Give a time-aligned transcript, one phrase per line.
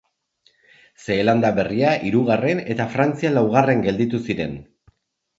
[1.07, 4.57] Zeelanda Berria hirugarren eta Frantzia laugarren gelditu ziren.